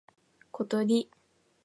[0.51, 1.11] ことり